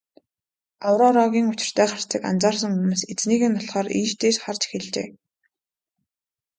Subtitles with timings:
[0.87, 5.07] Аврорагийн учиртай харцыг анзаарсан хүмүүс эзнийг нь олохоор ийш тийш харж эхэлжээ.